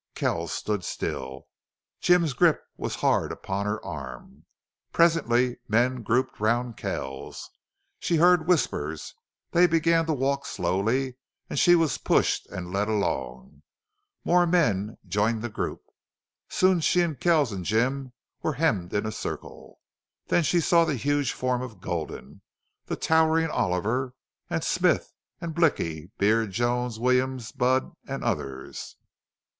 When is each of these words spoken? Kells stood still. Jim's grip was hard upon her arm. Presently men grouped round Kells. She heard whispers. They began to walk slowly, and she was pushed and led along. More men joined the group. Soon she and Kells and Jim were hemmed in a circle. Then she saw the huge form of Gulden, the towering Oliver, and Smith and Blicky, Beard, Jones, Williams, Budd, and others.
Kells 0.15 0.51
stood 0.51 0.83
still. 0.83 1.47
Jim's 1.99 2.33
grip 2.33 2.59
was 2.75 2.95
hard 3.05 3.31
upon 3.31 3.67
her 3.67 3.85
arm. 3.85 4.45
Presently 4.91 5.57
men 5.67 6.01
grouped 6.01 6.39
round 6.39 6.75
Kells. 6.75 7.51
She 7.99 8.15
heard 8.15 8.47
whispers. 8.47 9.13
They 9.51 9.67
began 9.67 10.07
to 10.07 10.13
walk 10.13 10.47
slowly, 10.47 11.17
and 11.51 11.59
she 11.59 11.75
was 11.75 11.99
pushed 11.99 12.47
and 12.47 12.73
led 12.73 12.87
along. 12.87 13.61
More 14.25 14.47
men 14.47 14.97
joined 15.07 15.43
the 15.43 15.49
group. 15.51 15.83
Soon 16.49 16.79
she 16.79 17.01
and 17.01 17.19
Kells 17.19 17.51
and 17.51 17.63
Jim 17.63 18.11
were 18.41 18.53
hemmed 18.53 18.95
in 18.95 19.05
a 19.05 19.11
circle. 19.11 19.81
Then 20.29 20.41
she 20.41 20.61
saw 20.61 20.83
the 20.83 20.95
huge 20.95 21.31
form 21.31 21.61
of 21.61 21.79
Gulden, 21.79 22.41
the 22.87 22.95
towering 22.95 23.51
Oliver, 23.51 24.15
and 24.49 24.63
Smith 24.63 25.13
and 25.39 25.53
Blicky, 25.53 26.09
Beard, 26.17 26.49
Jones, 26.49 26.97
Williams, 26.97 27.51
Budd, 27.51 27.91
and 28.07 28.23
others. 28.23 28.95